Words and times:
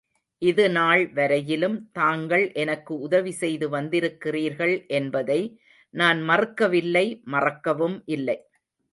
இது 0.41 0.63
நாள் 0.69 1.01
வரையிலும் 1.13 1.75
தாங்கள் 1.91 2.45
எனக்கு 2.53 2.93
உதவி 2.99 3.31
செய்து 3.31 3.67
வந்திருக்கிறீர்கள் 3.69 4.73
என்பதை 4.91 5.39
நான் 5.93 6.19
மறுக்கவில்லை 6.21 7.05
மறக்கவும் 7.25 7.97
இல்லை. 8.07 8.37